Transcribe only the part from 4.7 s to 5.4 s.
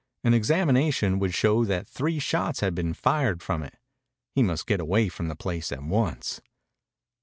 away from the